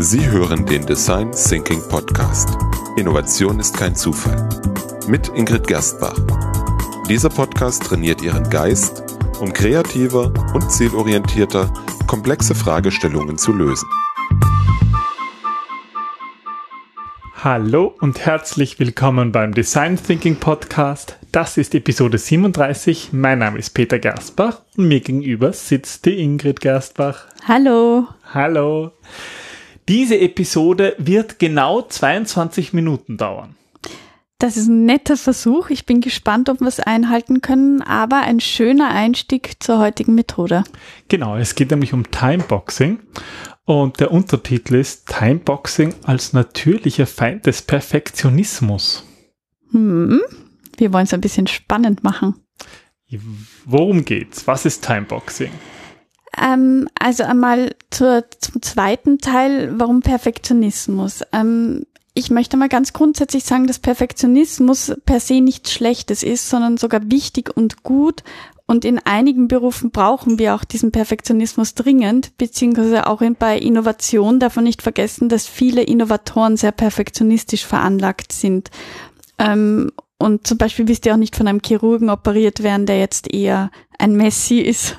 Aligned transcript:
Sie 0.00 0.30
hören 0.30 0.64
den 0.64 0.86
Design 0.86 1.32
Thinking 1.32 1.82
Podcast. 1.88 2.56
Innovation 2.96 3.58
ist 3.58 3.76
kein 3.76 3.96
Zufall. 3.96 4.48
Mit 5.08 5.26
Ingrid 5.34 5.66
Gerstbach. 5.66 6.16
Dieser 7.08 7.28
Podcast 7.28 7.82
trainiert 7.82 8.22
Ihren 8.22 8.48
Geist, 8.48 9.02
um 9.40 9.52
kreativer 9.52 10.32
und 10.54 10.70
zielorientierter 10.70 11.72
komplexe 12.06 12.54
Fragestellungen 12.54 13.38
zu 13.38 13.52
lösen. 13.52 13.88
Hallo 17.42 17.92
und 18.00 18.24
herzlich 18.24 18.78
willkommen 18.78 19.32
beim 19.32 19.52
Design 19.52 20.00
Thinking 20.00 20.36
Podcast. 20.36 21.18
Das 21.32 21.56
ist 21.56 21.74
Episode 21.74 22.18
37. 22.18 23.08
Mein 23.10 23.40
Name 23.40 23.58
ist 23.58 23.70
Peter 23.70 23.98
Gerstbach 23.98 24.62
und 24.76 24.86
mir 24.86 25.00
gegenüber 25.00 25.52
sitzt 25.52 26.04
die 26.04 26.22
Ingrid 26.22 26.60
Gerstbach. 26.60 27.26
Hallo. 27.48 28.06
Hallo. 28.32 28.92
Diese 29.88 30.18
Episode 30.18 30.94
wird 30.98 31.38
genau 31.38 31.80
22 31.80 32.74
Minuten 32.74 33.16
dauern. 33.16 33.56
Das 34.38 34.58
ist 34.58 34.68
ein 34.68 34.84
netter 34.84 35.16
Versuch. 35.16 35.70
Ich 35.70 35.86
bin 35.86 36.02
gespannt, 36.02 36.50
ob 36.50 36.60
wir 36.60 36.68
es 36.68 36.78
einhalten 36.78 37.40
können, 37.40 37.80
aber 37.80 38.18
ein 38.20 38.38
schöner 38.38 38.90
Einstieg 38.90 39.56
zur 39.60 39.78
heutigen 39.78 40.14
Methode. 40.14 40.62
Genau, 41.08 41.36
es 41.36 41.54
geht 41.54 41.70
nämlich 41.70 41.94
um 41.94 42.10
Timeboxing 42.10 43.00
und 43.64 43.98
der 43.98 44.12
Untertitel 44.12 44.74
ist 44.74 45.08
Timeboxing 45.08 45.94
als 46.04 46.34
natürlicher 46.34 47.06
Feind 47.06 47.46
des 47.46 47.62
Perfektionismus. 47.62 49.04
Hm, 49.70 50.20
wir 50.76 50.92
wollen 50.92 51.04
es 51.04 51.14
ein 51.14 51.22
bisschen 51.22 51.46
spannend 51.46 52.04
machen. 52.04 52.34
Worum 53.64 54.04
geht's? 54.04 54.46
Was 54.46 54.66
ist 54.66 54.84
Timeboxing? 54.84 55.50
Ähm, 56.36 56.88
also 56.98 57.24
einmal 57.24 57.74
zur, 57.90 58.24
zum 58.38 58.62
zweiten 58.62 59.18
Teil, 59.18 59.78
warum 59.78 60.00
Perfektionismus? 60.00 61.22
Ähm, 61.32 61.86
ich 62.14 62.30
möchte 62.30 62.56
mal 62.56 62.68
ganz 62.68 62.92
grundsätzlich 62.92 63.44
sagen, 63.44 63.66
dass 63.66 63.78
Perfektionismus 63.78 64.92
per 65.06 65.20
se 65.20 65.40
nichts 65.40 65.72
Schlechtes 65.72 66.22
ist, 66.22 66.48
sondern 66.48 66.76
sogar 66.76 67.10
wichtig 67.10 67.56
und 67.56 67.82
gut 67.84 68.24
und 68.70 68.84
in 68.84 68.98
einigen 68.98 69.48
Berufen 69.48 69.90
brauchen 69.90 70.38
wir 70.38 70.54
auch 70.54 70.62
diesen 70.62 70.92
Perfektionismus 70.92 71.74
dringend, 71.74 72.36
beziehungsweise 72.36 73.06
auch 73.06 73.22
in, 73.22 73.34
bei 73.34 73.58
Innovation 73.58 74.40
darf 74.40 74.56
man 74.56 74.66
nicht 74.66 74.82
vergessen, 74.82 75.30
dass 75.30 75.46
viele 75.46 75.82
Innovatoren 75.82 76.58
sehr 76.58 76.72
perfektionistisch 76.72 77.64
veranlagt 77.64 78.30
sind. 78.30 78.70
Ähm, 79.38 79.90
und 80.18 80.46
zum 80.46 80.58
Beispiel 80.58 80.86
wisst 80.86 81.06
ihr 81.06 81.14
auch 81.14 81.18
nicht 81.18 81.34
von 81.34 81.48
einem 81.48 81.62
Chirurgen 81.64 82.10
operiert 82.10 82.62
werden, 82.62 82.84
der 82.84 82.98
jetzt 82.98 83.32
eher 83.32 83.70
ein 83.98 84.14
Messi 84.16 84.58
ist. 84.58 84.98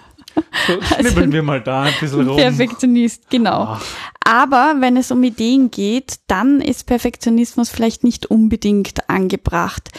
So, 0.68 0.82
schnibbeln 0.82 1.18
also, 1.18 1.32
wir 1.34 1.44
mal 1.44 1.62
da 1.62 1.84
ein 1.84 1.94
bisschen 2.00 2.28
rum. 2.28 2.38
Perfektionist, 2.38 3.30
genau. 3.30 3.68
Ach. 3.70 3.86
Aber 4.24 4.76
wenn 4.80 4.98
es 4.98 5.12
um 5.12 5.24
Ideen 5.24 5.72
geht, 5.72 6.20
dann 6.28 6.62
ist 6.62 6.86
Perfektionismus 6.86 7.70
vielleicht 7.70 8.04
nicht 8.04 8.28
unbedingt 8.28 9.10
angebracht. 9.10 9.90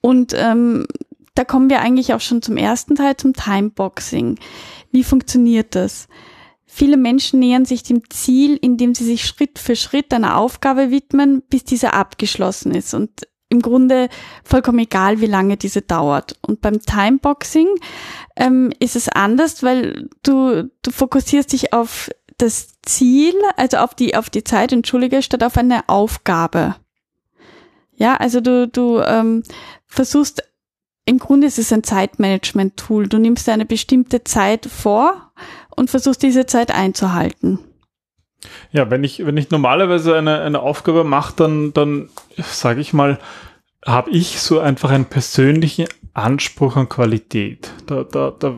Und 0.00 0.34
ähm, 0.36 0.86
da 1.34 1.44
kommen 1.44 1.70
wir 1.70 1.80
eigentlich 1.80 2.14
auch 2.14 2.20
schon 2.20 2.42
zum 2.42 2.56
ersten 2.56 2.94
Teil, 2.94 3.16
zum 3.16 3.32
Timeboxing. 3.32 4.38
Wie 4.92 5.02
funktioniert 5.02 5.74
das? 5.74 6.08
Viele 6.64 6.96
Menschen 6.96 7.40
nähern 7.40 7.64
sich 7.64 7.82
dem 7.82 8.08
Ziel, 8.10 8.56
indem 8.60 8.94
sie 8.94 9.04
sich 9.04 9.24
Schritt 9.24 9.58
für 9.58 9.76
Schritt 9.76 10.12
einer 10.12 10.36
Aufgabe 10.36 10.90
widmen, 10.90 11.42
bis 11.48 11.64
diese 11.64 11.92
abgeschlossen 11.92 12.72
ist. 12.72 12.94
Und 12.94 13.10
im 13.54 13.62
Grunde 13.62 14.08
vollkommen 14.44 14.80
egal, 14.80 15.20
wie 15.20 15.26
lange 15.26 15.56
diese 15.56 15.82
dauert. 15.82 16.36
Und 16.42 16.60
beim 16.60 16.80
Timeboxing 16.80 17.68
ähm, 18.36 18.72
ist 18.80 18.96
es 18.96 19.08
anders, 19.08 19.62
weil 19.62 20.08
du, 20.22 20.70
du 20.82 20.90
fokussierst 20.90 21.52
dich 21.52 21.72
auf 21.72 22.10
das 22.36 22.80
Ziel, 22.82 23.34
also 23.56 23.78
auf 23.78 23.94
die, 23.94 24.16
auf 24.16 24.28
die 24.28 24.44
Zeit, 24.44 24.72
entschuldige, 24.72 25.22
statt 25.22 25.42
auf 25.42 25.56
eine 25.56 25.88
Aufgabe. 25.88 26.76
Ja, 27.94 28.16
also 28.16 28.40
du, 28.40 28.68
du 28.68 29.00
ähm, 29.00 29.44
versuchst 29.86 30.42
im 31.06 31.18
Grunde 31.18 31.46
ist 31.46 31.58
es 31.58 31.72
ein 31.72 31.82
Zeitmanagement-Tool. 31.82 33.08
Du 33.08 33.18
nimmst 33.18 33.48
eine 33.48 33.66
bestimmte 33.66 34.24
Zeit 34.24 34.66
vor 34.66 35.32
und 35.76 35.90
versuchst 35.90 36.22
diese 36.22 36.46
Zeit 36.46 36.74
einzuhalten. 36.74 37.58
Ja, 38.72 38.90
wenn 38.90 39.04
ich, 39.04 39.24
wenn 39.24 39.36
ich 39.36 39.50
normalerweise 39.50 40.16
eine, 40.16 40.40
eine 40.40 40.60
Aufgabe 40.60 41.04
mache, 41.04 41.34
dann, 41.36 41.72
dann 41.72 42.08
sage 42.36 42.80
ich 42.80 42.92
mal, 42.92 43.18
habe 43.84 44.10
ich 44.10 44.40
so 44.40 44.60
einfach 44.60 44.90
einen 44.90 45.06
persönlichen 45.06 45.86
Anspruch 46.14 46.76
an 46.76 46.88
Qualität. 46.88 47.70
Da, 47.86 48.04
da, 48.04 48.30
da 48.30 48.54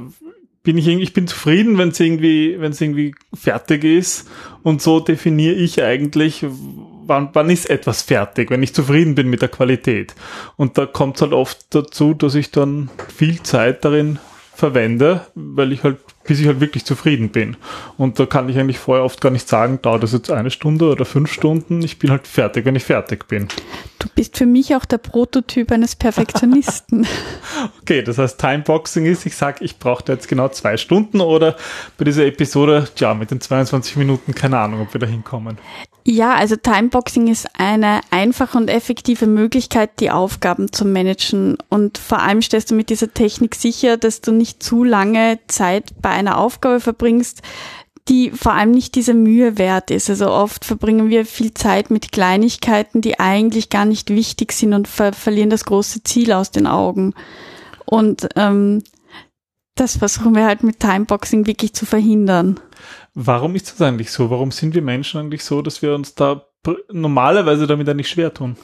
bin 0.62 0.78
ich 0.78 0.88
ich 0.88 1.12
bin 1.12 1.28
zufrieden, 1.28 1.78
wenn 1.78 1.90
es 1.90 2.00
irgendwie, 2.00 2.50
irgendwie 2.52 3.14
fertig 3.32 3.84
ist. 3.84 4.28
Und 4.62 4.82
so 4.82 5.00
definiere 5.00 5.54
ich 5.54 5.82
eigentlich, 5.82 6.44
wann, 7.06 7.30
wann 7.32 7.50
ist 7.50 7.70
etwas 7.70 8.02
fertig, 8.02 8.50
wenn 8.50 8.62
ich 8.62 8.74
zufrieden 8.74 9.14
bin 9.14 9.28
mit 9.28 9.42
der 9.42 9.48
Qualität. 9.48 10.14
Und 10.56 10.76
da 10.76 10.86
kommt 10.86 11.16
es 11.16 11.22
halt 11.22 11.32
oft 11.32 11.74
dazu, 11.74 12.14
dass 12.14 12.34
ich 12.34 12.50
dann 12.50 12.90
viel 13.14 13.42
Zeit 13.42 13.84
darin 13.84 14.18
verwende, 14.56 15.26
weil 15.34 15.72
ich 15.72 15.82
halt 15.82 15.98
bis 16.26 16.40
ich 16.40 16.46
halt 16.46 16.60
wirklich 16.60 16.84
zufrieden 16.84 17.30
bin. 17.30 17.56
Und 17.96 18.18
da 18.18 18.26
kann 18.26 18.48
ich 18.48 18.58
eigentlich 18.58 18.78
vorher 18.78 19.04
oft 19.04 19.20
gar 19.20 19.30
nicht 19.30 19.48
sagen, 19.48 19.80
dauert 19.82 20.02
das 20.02 20.12
jetzt 20.12 20.30
eine 20.30 20.50
Stunde 20.50 20.90
oder 20.90 21.04
fünf 21.04 21.32
Stunden. 21.32 21.82
Ich 21.82 21.98
bin 21.98 22.10
halt 22.10 22.26
fertig, 22.26 22.64
wenn 22.64 22.76
ich 22.76 22.84
fertig 22.84 23.28
bin. 23.28 23.48
Du 23.98 24.08
bist 24.14 24.36
für 24.36 24.46
mich 24.46 24.74
auch 24.74 24.84
der 24.84 24.98
Prototyp 24.98 25.72
eines 25.72 25.96
Perfektionisten. 25.96 27.06
okay, 27.80 28.02
das 28.02 28.18
heißt 28.18 28.40
Timeboxing 28.40 29.06
ist, 29.06 29.26
ich 29.26 29.36
sage, 29.36 29.64
ich 29.64 29.78
brauche 29.78 30.04
jetzt 30.08 30.28
genau 30.28 30.48
zwei 30.48 30.76
Stunden 30.76 31.20
oder 31.20 31.56
bei 31.96 32.04
dieser 32.04 32.26
Episode, 32.26 32.88
ja, 32.98 33.14
mit 33.14 33.30
den 33.30 33.40
22 33.40 33.96
Minuten, 33.96 34.34
keine 34.34 34.58
Ahnung, 34.58 34.82
ob 34.82 34.92
wir 34.92 35.00
da 35.00 35.06
hinkommen. 35.06 35.58
Ja, 36.08 36.36
also 36.36 36.54
Timeboxing 36.54 37.26
ist 37.26 37.48
eine 37.58 38.00
einfache 38.12 38.56
und 38.56 38.70
effektive 38.70 39.26
Möglichkeit, 39.26 39.98
die 39.98 40.12
Aufgaben 40.12 40.70
zu 40.72 40.84
managen. 40.84 41.58
Und 41.68 41.98
vor 41.98 42.20
allem 42.20 42.42
stellst 42.42 42.70
du 42.70 42.76
mit 42.76 42.90
dieser 42.90 43.12
Technik 43.12 43.56
sicher, 43.56 43.96
dass 43.96 44.20
du 44.20 44.30
nicht 44.30 44.62
zu 44.62 44.84
lange 44.84 45.40
Zeit 45.48 46.00
bei 46.00 46.10
einer 46.10 46.38
Aufgabe 46.38 46.78
verbringst, 46.78 47.42
die 48.06 48.30
vor 48.30 48.52
allem 48.52 48.70
nicht 48.70 48.94
diese 48.94 49.14
Mühe 49.14 49.58
wert 49.58 49.90
ist. 49.90 50.08
Also 50.08 50.30
oft 50.30 50.64
verbringen 50.64 51.10
wir 51.10 51.26
viel 51.26 51.52
Zeit 51.54 51.90
mit 51.90 52.12
Kleinigkeiten, 52.12 53.00
die 53.00 53.18
eigentlich 53.18 53.68
gar 53.68 53.84
nicht 53.84 54.08
wichtig 54.08 54.52
sind 54.52 54.74
und 54.74 54.86
ver 54.86 55.12
verlieren 55.12 55.50
das 55.50 55.64
große 55.64 56.04
Ziel 56.04 56.30
aus 56.30 56.52
den 56.52 56.68
Augen. 56.68 57.14
Und 57.84 58.28
ähm, 58.36 58.84
das 59.76 59.96
versuchen 59.96 60.34
wir 60.34 60.44
halt 60.44 60.62
mit 60.64 60.80
Timeboxing 60.80 61.46
wirklich 61.46 61.72
zu 61.74 61.86
verhindern. 61.86 62.58
Warum 63.14 63.54
ist 63.54 63.70
das 63.70 63.80
eigentlich 63.80 64.10
so? 64.10 64.30
Warum 64.30 64.50
sind 64.50 64.74
wir 64.74 64.82
Menschen 64.82 65.20
eigentlich 65.20 65.44
so, 65.44 65.62
dass 65.62 65.80
wir 65.82 65.94
uns 65.94 66.14
da 66.14 66.42
normalerweise 66.90 67.66
damit 67.66 67.88
eigentlich 67.88 68.08
schwer 68.08 68.34
tun? 68.34 68.56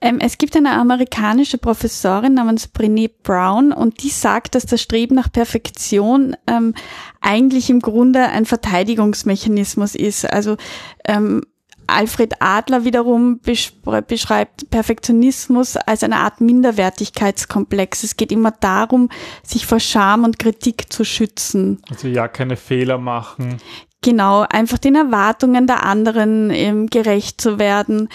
Ähm, 0.00 0.18
es 0.20 0.38
gibt 0.38 0.56
eine 0.56 0.72
amerikanische 0.72 1.58
Professorin 1.58 2.34
namens 2.34 2.72
Brené 2.72 3.10
Brown 3.22 3.72
und 3.72 4.02
die 4.02 4.10
sagt, 4.10 4.54
dass 4.54 4.64
das 4.64 4.80
Streben 4.80 5.16
nach 5.16 5.30
Perfektion 5.30 6.36
ähm, 6.46 6.74
eigentlich 7.20 7.68
im 7.68 7.80
Grunde 7.80 8.20
ein 8.20 8.46
Verteidigungsmechanismus 8.46 9.96
ist. 9.96 10.24
Also 10.32 10.56
ähm, 11.04 11.42
Alfred 11.88 12.34
Adler 12.40 12.84
wiederum 12.84 13.40
beschreibt 13.40 14.70
Perfektionismus 14.70 15.76
als 15.76 16.02
eine 16.02 16.16
Art 16.16 16.40
Minderwertigkeitskomplex. 16.40 18.04
Es 18.04 18.16
geht 18.16 18.32
immer 18.32 18.52
darum, 18.52 19.08
sich 19.42 19.66
vor 19.66 19.80
Scham 19.80 20.24
und 20.24 20.38
Kritik 20.38 20.92
zu 20.92 21.04
schützen. 21.04 21.82
Also 21.90 22.08
ja, 22.08 22.28
keine 22.28 22.56
Fehler 22.56 22.98
machen. 22.98 23.58
Genau, 24.00 24.46
einfach 24.48 24.78
den 24.78 24.94
Erwartungen 24.94 25.66
der 25.66 25.84
anderen 25.84 26.50
ähm, 26.50 26.86
gerecht 26.86 27.40
zu 27.40 27.58
werden 27.58 28.08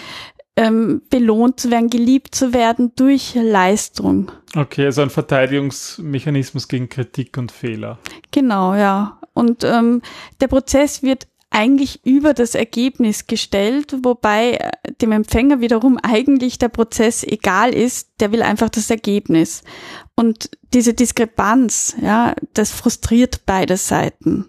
ähm, 0.56 1.02
belohnt 1.10 1.58
zu 1.58 1.70
werden, 1.70 1.90
geliebt 1.90 2.34
zu 2.34 2.52
werden 2.52 2.92
durch 2.96 3.34
Leistung. 3.34 4.30
Okay, 4.54 4.86
also 4.86 5.02
ein 5.02 5.10
Verteidigungsmechanismus 5.10 6.68
gegen 6.68 6.88
Kritik 6.88 7.36
und 7.36 7.50
Fehler. 7.50 7.98
Genau, 8.30 8.74
ja. 8.74 9.18
Und 9.32 9.64
ähm, 9.64 10.00
der 10.40 10.48
Prozess 10.48 11.02
wird 11.02 11.26
eigentlich 11.54 12.04
über 12.04 12.34
das 12.34 12.54
Ergebnis 12.54 13.26
gestellt, 13.26 13.96
wobei 14.02 14.54
äh, 14.54 14.70
dem 15.00 15.12
Empfänger 15.12 15.60
wiederum 15.60 15.98
eigentlich 16.02 16.58
der 16.58 16.68
Prozess 16.68 17.22
egal 17.22 17.72
ist, 17.72 18.08
der 18.20 18.32
will 18.32 18.42
einfach 18.42 18.68
das 18.68 18.90
Ergebnis. 18.90 19.62
Und 20.16 20.50
diese 20.74 20.94
Diskrepanz, 20.94 21.96
ja, 22.02 22.34
das 22.54 22.72
frustriert 22.72 23.42
beide 23.46 23.76
Seiten. 23.76 24.46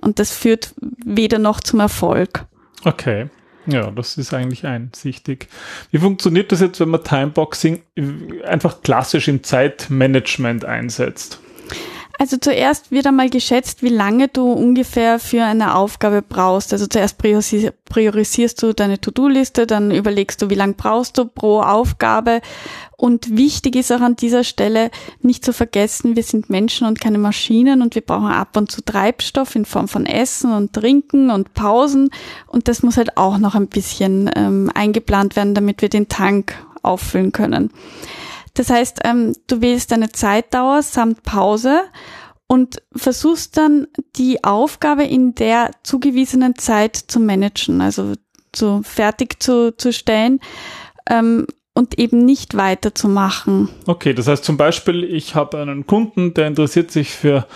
Und 0.00 0.18
das 0.18 0.32
führt 0.32 0.74
weder 1.04 1.38
noch 1.38 1.60
zum 1.60 1.80
Erfolg. 1.80 2.46
Okay. 2.84 3.28
Ja, 3.66 3.90
das 3.90 4.16
ist 4.16 4.32
eigentlich 4.32 4.64
einsichtig. 4.64 5.48
Wie 5.90 5.98
funktioniert 5.98 6.52
das 6.52 6.60
jetzt, 6.60 6.78
wenn 6.78 6.88
man 6.88 7.02
Timeboxing 7.02 7.82
einfach 8.44 8.80
klassisch 8.82 9.26
im 9.26 9.42
Zeitmanagement 9.42 10.64
einsetzt? 10.64 11.40
Also 12.18 12.38
zuerst 12.38 12.90
wird 12.90 13.06
einmal 13.06 13.28
geschätzt, 13.28 13.82
wie 13.82 13.90
lange 13.90 14.28
du 14.28 14.50
ungefähr 14.50 15.18
für 15.18 15.44
eine 15.44 15.74
Aufgabe 15.74 16.22
brauchst. 16.22 16.72
Also 16.72 16.86
zuerst 16.86 17.18
priorisierst 17.18 18.62
du 18.62 18.72
deine 18.72 19.00
To-Do-Liste, 19.00 19.66
dann 19.66 19.90
überlegst 19.90 20.40
du, 20.40 20.48
wie 20.48 20.54
lange 20.54 20.72
brauchst 20.74 21.18
du 21.18 21.26
pro 21.26 21.60
Aufgabe. 21.60 22.40
Und 22.96 23.36
wichtig 23.36 23.76
ist 23.76 23.92
auch 23.92 24.00
an 24.00 24.16
dieser 24.16 24.44
Stelle 24.44 24.90
nicht 25.20 25.44
zu 25.44 25.52
vergessen, 25.52 26.16
wir 26.16 26.22
sind 26.22 26.48
Menschen 26.48 26.86
und 26.86 26.98
keine 26.98 27.18
Maschinen 27.18 27.82
und 27.82 27.94
wir 27.94 28.02
brauchen 28.02 28.28
ab 28.28 28.56
und 28.56 28.72
zu 28.72 28.82
Treibstoff 28.82 29.54
in 29.54 29.66
Form 29.66 29.86
von 29.86 30.06
Essen 30.06 30.54
und 30.54 30.72
Trinken 30.72 31.30
und 31.30 31.52
Pausen. 31.52 32.08
Und 32.46 32.68
das 32.68 32.82
muss 32.82 32.96
halt 32.96 33.18
auch 33.18 33.36
noch 33.36 33.54
ein 33.54 33.66
bisschen 33.66 34.30
ähm, 34.34 34.70
eingeplant 34.74 35.36
werden, 35.36 35.54
damit 35.54 35.82
wir 35.82 35.90
den 35.90 36.08
Tank 36.08 36.54
auffüllen 36.82 37.32
können. 37.32 37.70
Das 38.56 38.70
heißt, 38.70 39.00
ähm, 39.04 39.34
du 39.46 39.60
wählst 39.60 39.92
deine 39.92 40.10
Zeitdauer 40.10 40.82
samt 40.82 41.22
Pause 41.22 41.82
und 42.48 42.82
versuchst 42.94 43.56
dann 43.56 43.86
die 44.16 44.42
Aufgabe 44.44 45.04
in 45.04 45.34
der 45.34 45.70
zugewiesenen 45.82 46.56
Zeit 46.56 46.96
zu 46.96 47.20
managen, 47.20 47.80
also 47.80 48.14
zu 48.52 48.82
fertig 48.82 49.42
zu, 49.42 49.76
zu 49.76 49.92
stellen 49.92 50.40
ähm, 51.08 51.46
und 51.74 51.98
eben 51.98 52.24
nicht 52.24 52.56
weiterzumachen. 52.56 53.68
Okay, 53.86 54.14
das 54.14 54.26
heißt 54.26 54.44
zum 54.44 54.56
Beispiel, 54.56 55.04
ich 55.04 55.34
habe 55.34 55.58
einen 55.58 55.86
Kunden, 55.86 56.32
der 56.32 56.46
interessiert 56.46 56.90
sich 56.90 57.10
für 57.10 57.46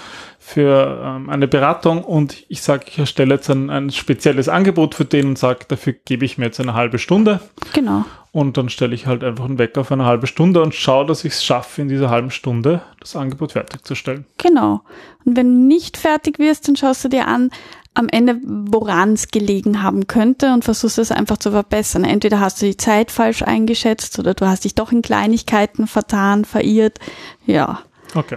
für 0.43 1.02
ähm, 1.05 1.29
eine 1.29 1.47
Beratung 1.47 2.02
und 2.02 2.44
ich 2.49 2.62
sage, 2.62 2.87
ich 2.88 2.99
erstelle 2.99 3.35
jetzt 3.35 3.50
ein, 3.50 3.70
ein 3.70 3.91
spezielles 3.91 4.49
Angebot 4.49 4.94
für 4.94 5.05
den 5.05 5.29
und 5.29 5.38
sage, 5.38 5.67
dafür 5.69 5.93
gebe 5.93 6.25
ich 6.25 6.38
mir 6.38 6.47
jetzt 6.47 6.58
eine 6.58 6.75
halbe 6.75 6.99
Stunde. 6.99 7.41
Genau. 7.75 8.05
Und 8.32 8.56
dann 8.56 8.68
stelle 8.68 8.94
ich 8.94 9.06
halt 9.06 9.24
einfach 9.24 9.44
einen 9.44 9.58
Wecker 9.58 9.80
auf 9.80 9.90
eine 9.90 10.04
halbe 10.04 10.28
Stunde 10.28 10.62
und 10.62 10.74
schaue, 10.74 11.04
dass 11.04 11.24
ich 11.24 11.32
es 11.32 11.44
schaffe, 11.44 11.82
in 11.82 11.88
dieser 11.88 12.10
halben 12.10 12.30
Stunde 12.30 12.82
das 13.00 13.16
Angebot 13.16 13.52
fertigzustellen. 13.52 14.24
Genau. 14.38 14.82
Und 15.24 15.36
wenn 15.36 15.52
du 15.52 15.66
nicht 15.66 15.96
fertig 15.96 16.38
wirst, 16.38 16.68
dann 16.68 16.76
schaust 16.76 17.04
du 17.04 17.08
dir 17.08 17.26
an, 17.26 17.50
am 17.94 18.08
Ende, 18.08 18.40
woran 18.44 19.14
es 19.14 19.28
gelegen 19.28 19.82
haben 19.82 20.06
könnte 20.06 20.52
und 20.54 20.64
versuchst 20.64 20.98
es 20.98 21.10
einfach 21.10 21.38
zu 21.38 21.50
verbessern. 21.50 22.04
Entweder 22.04 22.38
hast 22.38 22.62
du 22.62 22.66
die 22.66 22.76
Zeit 22.76 23.10
falsch 23.10 23.42
eingeschätzt 23.42 24.18
oder 24.20 24.34
du 24.34 24.46
hast 24.46 24.64
dich 24.64 24.76
doch 24.76 24.92
in 24.92 25.02
Kleinigkeiten 25.02 25.88
vertan, 25.88 26.44
verirrt. 26.44 27.00
Ja. 27.46 27.80
Okay. 28.14 28.36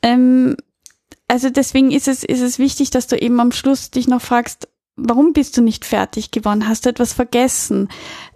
Ähm, 0.00 0.56
also 1.28 1.50
deswegen 1.50 1.90
ist 1.90 2.08
es, 2.08 2.24
ist 2.24 2.40
es 2.40 2.58
wichtig, 2.58 2.90
dass 2.90 3.08
du 3.08 3.16
eben 3.16 3.38
am 3.40 3.52
Schluss 3.52 3.90
dich 3.90 4.08
noch 4.08 4.22
fragst, 4.22 4.68
warum 5.02 5.32
bist 5.32 5.56
du 5.56 5.62
nicht 5.62 5.84
fertig 5.84 6.30
geworden? 6.30 6.68
Hast 6.68 6.84
du 6.84 6.90
etwas 6.90 7.12
vergessen? 7.12 7.88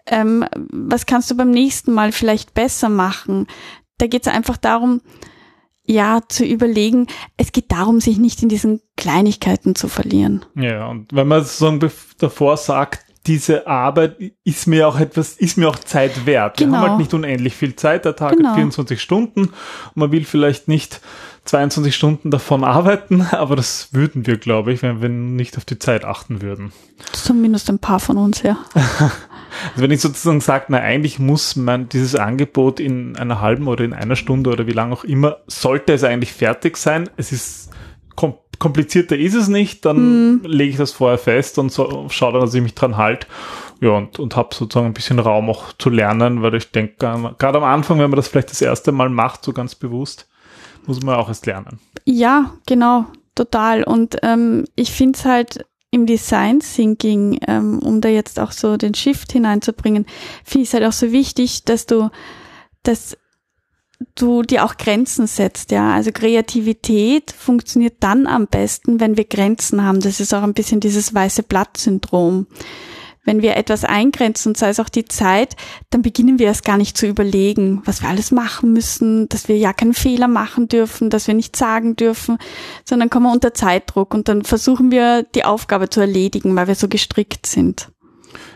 Ähm, 0.07 0.45
was 0.71 1.07
kannst 1.07 1.31
du 1.31 1.37
beim 1.37 1.51
nächsten 1.51 1.93
Mal 1.93 2.13
vielleicht 2.13 2.55
besser 2.55 2.89
machen? 2.89 3.47
Da 3.99 4.07
geht 4.07 4.27
es 4.27 4.33
einfach 4.33 4.57
darum, 4.57 5.01
ja, 5.87 6.21
zu 6.29 6.45
überlegen, 6.45 7.07
es 7.37 7.53
geht 7.53 7.71
darum, 7.71 8.01
sich 8.01 8.19
nicht 8.19 8.43
in 8.43 8.49
diesen 8.49 8.81
Kleinigkeiten 8.97 9.75
zu 9.75 9.89
verlieren. 9.89 10.45
Ja, 10.57 10.89
und 10.89 11.15
wenn 11.15 11.29
man 11.29 11.45
sozusagen 11.45 11.91
davor 12.19 12.57
sagt, 12.57 13.06
diese 13.27 13.67
Arbeit 13.67 14.17
ist 14.45 14.67
mir 14.67 14.87
auch 14.87 14.99
etwas, 14.99 15.33
ist 15.33 15.59
mir 15.59 15.69
auch 15.69 15.79
Zeit 15.79 16.27
wert. 16.27 16.57
Genau. 16.57 16.73
Wir 16.73 16.77
haben 16.77 16.81
halt 16.81 16.91
genau. 16.91 16.99
nicht 16.99 17.15
unendlich 17.15 17.55
viel 17.55 17.77
Zeit, 17.77 18.05
der 18.05 18.17
Tag 18.17 18.37
genau. 18.37 18.51
hat 18.51 18.57
24 18.57 19.01
Stunden 19.01 19.47
und 19.47 19.97
man 19.97 20.13
will 20.13 20.25
vielleicht 20.25 20.69
nicht 20.69 21.01
22 21.47 21.95
Stunden 21.95 22.31
davon 22.31 22.65
arbeiten, 22.65 23.23
aber 23.31 23.57
das 23.57 23.89
würden 23.93 24.27
wir, 24.27 24.37
glaube 24.37 24.73
ich, 24.73 24.83
wenn 24.83 25.01
wir 25.01 25.09
nicht 25.09 25.57
auf 25.57 25.65
die 25.65 25.79
Zeit 25.79 26.05
achten 26.05 26.43
würden. 26.43 26.73
Zumindest 27.13 27.71
ein 27.71 27.79
paar 27.79 28.01
von 28.01 28.17
uns, 28.17 28.43
ja. 28.43 28.59
also 28.75 29.11
wenn 29.77 29.91
ich 29.91 30.01
sozusagen 30.01 30.41
sage, 30.41 30.67
na 30.69 30.79
eigentlich 30.79 31.19
muss 31.19 31.57
man 31.57 31.89
dieses 31.89 32.15
Angebot 32.15 32.81
in 32.81 33.17
einer 33.17 33.41
halben 33.41 33.69
oder 33.69 33.85
in 33.85 33.93
einer 33.93 34.17
Stunde 34.17 34.51
oder 34.51 34.67
wie 34.67 34.73
lange 34.73 34.93
auch 34.93 35.05
immer, 35.05 35.39
sollte 35.47 35.93
es 35.93 36.05
eigentlich 36.05 36.33
fertig 36.33 36.77
sein. 36.77 37.09
Es 37.17 37.33
ist 37.33 37.71
komplizierter 38.59 39.17
ist 39.17 39.35
es 39.35 39.49
nicht, 39.49 39.85
dann 39.85 40.37
mm. 40.37 40.45
lege 40.45 40.71
ich 40.71 40.77
das 40.77 40.93
vorher 40.93 41.19
fest 41.19 41.59
und 41.59 41.73
so, 41.73 42.07
schaue 42.11 42.33
dann, 42.33 42.41
dass 42.43 42.55
ich 42.55 42.63
mich 42.63 42.75
dran 42.75 42.97
halte. 42.97 43.27
Ja, 43.81 43.91
und, 43.91 44.19
und 44.19 44.37
habe 44.37 44.55
sozusagen 44.55 44.87
ein 44.87 44.95
bisschen 44.95 45.19
Raum 45.19 45.51
auch 45.51 45.73
zu 45.75 45.91
lernen, 45.91 46.43
weil 46.43 46.55
ich 46.55 46.71
denke, 46.71 46.95
gerade 47.39 47.59
am 47.59 47.65
Anfang, 47.65 47.99
wenn 47.99 48.11
man 48.11 48.17
das 48.17 48.29
vielleicht 48.29 48.51
das 48.51 48.63
erste 48.63 48.91
Mal 48.91 49.11
macht, 49.11 49.45
so 49.45 49.53
ganz 49.53 49.75
bewusst, 49.75 50.29
muss 50.87 51.03
man 51.03 51.17
auch 51.17 51.29
erst 51.29 51.47
lernen. 51.47 51.79
Ja, 52.05 52.53
genau, 52.67 53.07
total. 53.35 53.83
Und 53.85 54.17
ähm, 54.23 54.65
ich 54.77 54.93
finde 54.93 55.19
es 55.19 55.25
halt 55.25 55.67
im 55.91 56.07
Design 56.07 56.61
Thinking, 56.61 57.39
ähm, 57.47 57.79
um 57.81 58.01
da 58.01 58.09
jetzt 58.09 58.41
auch 58.41 58.53
so 58.53 58.77
den 58.77 58.95
Shift 58.95 59.33
hineinzubringen, 59.33 60.07
finde 60.45 60.63
ich 60.63 60.69
es 60.69 60.75
halt 60.75 60.85
auch 60.85 60.93
so 60.93 61.13
wichtig, 61.13 61.65
dass 61.65 61.87
du, 61.87 62.11
dass 62.83 63.17
du 64.15 64.43
dir 64.43 64.65
auch 64.65 64.77
Grenzen 64.77 65.27
setzt, 65.27 65.71
ja. 65.71 65.95
Also 65.95 66.13
Kreativität 66.13 67.33
funktioniert 67.33 67.95
dann 68.01 68.27
am 68.27 68.47
besten, 68.47 69.01
wenn 69.01 69.17
wir 69.17 69.25
Grenzen 69.25 69.83
haben. 69.83 70.01
Das 70.01 70.21
ist 70.21 70.35
auch 70.35 70.43
ein 70.43 70.55
bisschen 70.55 70.81
dieses 70.81 71.15
weiße 71.15 71.43
Blatt-Syndrom 71.43 72.47
wenn 73.27 73.43
wir 73.43 73.57
etwas 73.57 73.85
eingrenzen, 73.85 74.55
sei 74.55 74.71
es 74.71 74.81
auch 74.81 74.89
die 74.89 75.05
Zeit, 75.05 75.57
dann 75.91 76.01
beginnen 76.01 76.39
wir 76.39 76.47
erst 76.47 76.65
gar 76.65 76.79
nicht 76.79 76.97
zu 76.97 77.07
überlegen, 77.07 77.83
was 77.85 78.01
wir 78.01 78.09
alles 78.09 78.31
machen 78.31 78.73
müssen, 78.73 79.29
dass 79.29 79.49
wir 79.49 79.59
ja 79.59 79.73
keinen 79.73 79.95
Fehler 79.95 80.29
machen 80.29 80.69
dürfen, 80.69 81.11
dass 81.11 81.27
wir 81.27 81.35
nicht 81.35 81.57
sagen 81.57 81.97
dürfen, 81.97 82.39
sondern 82.85 83.11
kommen 83.11 83.27
wir 83.27 83.33
unter 83.33 83.53
Zeitdruck 83.53 84.15
und 84.15 84.29
dann 84.29 84.45
versuchen 84.45 84.91
wir 84.91 85.25
die 85.35 85.45
Aufgabe 85.45 85.91
zu 85.91 86.01
erledigen, 86.01 86.57
weil 86.57 86.69
wir 86.69 86.77
so 86.77 86.89
gestrickt 86.89 87.47
sind. 87.47 87.91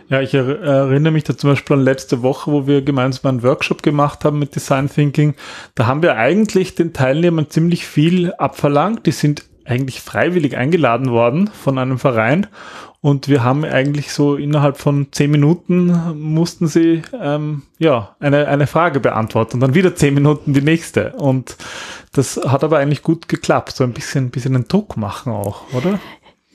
Ja, 0.08 0.20
ich 0.20 0.34
erinnere 0.34 1.12
mich 1.12 1.24
da 1.24 1.36
zum 1.36 1.50
Beispiel 1.50 1.76
an 1.76 1.82
letzte 1.84 2.22
Woche, 2.22 2.50
wo 2.50 2.66
wir 2.66 2.82
gemeinsam 2.82 3.28
einen 3.28 3.42
Workshop 3.42 3.82
gemacht 3.82 4.24
haben 4.24 4.38
mit 4.38 4.54
Design 4.54 4.90
Thinking. 4.90 5.34
Da 5.74 5.86
haben 5.86 6.02
wir 6.02 6.16
eigentlich 6.16 6.74
den 6.74 6.92
Teilnehmern 6.92 7.50
ziemlich 7.50 7.86
viel 7.86 8.32
abverlangt. 8.32 9.06
Die 9.06 9.12
sind 9.12 9.44
eigentlich 9.64 10.00
freiwillig 10.00 10.56
eingeladen 10.56 11.10
worden 11.10 11.48
von 11.48 11.78
einem 11.78 11.98
Verein 11.98 12.48
und 13.02 13.28
wir 13.28 13.42
haben 13.42 13.64
eigentlich 13.64 14.12
so 14.12 14.36
innerhalb 14.36 14.76
von 14.76 15.06
zehn 15.10 15.30
Minuten 15.30 16.18
mussten 16.18 16.66
sie 16.66 17.00
ähm, 17.18 17.62
ja 17.78 18.14
eine, 18.20 18.46
eine 18.46 18.66
Frage 18.66 19.00
beantworten 19.00 19.54
und 19.54 19.60
dann 19.60 19.74
wieder 19.74 19.94
zehn 19.94 20.12
Minuten 20.12 20.52
die 20.52 20.60
nächste. 20.60 21.14
Und 21.14 21.56
das 22.12 22.36
hat 22.36 22.62
aber 22.62 22.78
eigentlich 22.78 23.02
gut 23.02 23.26
geklappt. 23.26 23.74
So 23.74 23.84
ein 23.84 23.94
bisschen, 23.94 24.30
bisschen 24.30 24.54
einen 24.54 24.68
Druck 24.68 24.98
machen 24.98 25.32
auch, 25.32 25.62
oder? 25.72 25.98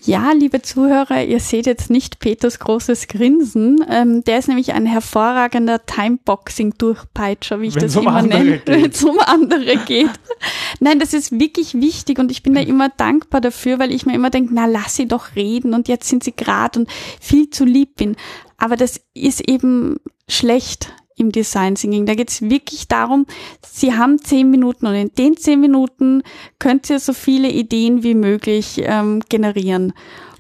Ja, 0.06 0.34
liebe 0.34 0.62
Zuhörer, 0.62 1.24
ihr 1.24 1.40
seht 1.40 1.66
jetzt 1.66 1.90
nicht 1.90 2.19
Peters 2.19 2.60
großes 2.60 3.07
Grinsen. 3.07 3.84
Ähm, 3.90 4.24
der 4.24 4.38
ist 4.38 4.48
nämlich 4.48 4.74
ein 4.74 4.86
hervorragender 4.86 5.84
Timeboxing-Durchpeitscher, 5.88 7.60
wie 7.60 7.68
ich 7.68 7.75
Wenn's 7.75 7.94
das 7.94 7.96
um 7.96 8.07
immer 8.07 8.22
nenne, 8.22 8.62
wenn 8.66 8.92
es 8.92 9.04
um 9.04 9.18
andere 9.19 9.78
geht. 9.78 10.12
Nein, 10.80 11.00
das 11.00 11.13
ist 11.13 11.40
wirklich 11.40 11.74
wichtig 11.74 12.19
und 12.19 12.30
ich 12.30 12.44
bin 12.44 12.54
da 12.54 12.62
immer 12.62 12.90
dankbar 12.90 13.42
dafür, 13.42 13.80
weil 13.80 13.92
ich 13.92 14.06
mir 14.06 14.13
immer 14.13 14.30
denke, 14.30 14.54
na 14.54 14.68
lass 14.68 14.96
sie 14.96 15.07
doch 15.07 15.36
reden 15.36 15.74
und 15.74 15.88
jetzt 15.88 16.08
sind 16.08 16.24
sie 16.24 16.36
gerade 16.36 16.80
und 16.80 16.90
viel 17.19 17.50
zu 17.50 17.66
lieb 17.66 17.96
bin. 17.96 18.16
Aber 18.58 18.75
das 18.75 19.01
ist 19.16 19.50
eben 19.50 19.98
schlecht 20.28 20.94
im 21.17 21.31
Design 21.31 21.75
Thinking. 21.75 22.06
Da 22.06 22.13
geht 22.15 22.29
es 22.29 22.41
wirklich 22.41 22.88
darum, 22.88 23.25
Sie 23.62 23.94
haben 23.94 24.19
zehn 24.19 24.50
Minuten 24.50 24.85
und 24.85 24.95
in 24.95 25.12
den 25.17 25.38
zehn 25.38 25.59
Minuten 25.59 26.23
könnt 26.59 26.89
ihr 26.89 27.00
so 27.00 27.13
viele 27.13 27.50
Ideen 27.50 28.03
wie 28.03 28.15
möglich 28.15 28.81
ähm, 28.83 29.21
generieren. 29.29 29.94